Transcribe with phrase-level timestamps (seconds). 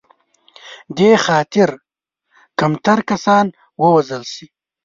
[0.97, 1.69] دې خاطر
[2.59, 3.45] کمتر کسان
[3.81, 4.47] ووژل شي.